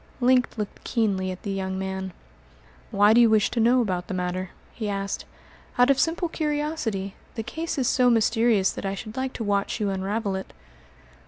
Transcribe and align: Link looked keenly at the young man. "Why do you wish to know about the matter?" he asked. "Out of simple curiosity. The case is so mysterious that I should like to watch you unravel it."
Link 0.19 0.47
looked 0.57 0.83
keenly 0.83 1.29
at 1.29 1.43
the 1.43 1.51
young 1.51 1.77
man. 1.77 2.11
"Why 2.89 3.13
do 3.13 3.21
you 3.21 3.29
wish 3.29 3.51
to 3.51 3.59
know 3.59 3.81
about 3.81 4.07
the 4.07 4.15
matter?" 4.15 4.49
he 4.73 4.89
asked. 4.89 5.25
"Out 5.77 5.91
of 5.91 5.99
simple 5.99 6.27
curiosity. 6.27 7.13
The 7.35 7.43
case 7.43 7.77
is 7.77 7.87
so 7.87 8.09
mysterious 8.09 8.71
that 8.71 8.83
I 8.83 8.95
should 8.95 9.15
like 9.15 9.33
to 9.33 9.43
watch 9.43 9.79
you 9.79 9.91
unravel 9.91 10.33
it." 10.35 10.53